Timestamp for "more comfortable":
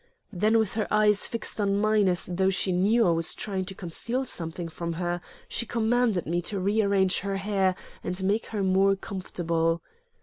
8.63-9.83